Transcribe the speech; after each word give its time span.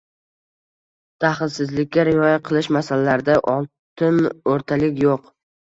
Daxlsizlikka 1.25 2.07
rioya 2.09 2.41
qilish 2.49 2.71
masalalarida 2.79 3.39
oltin 3.55 4.21
o‘rtalik 4.57 5.07
yo‘q. 5.09 5.33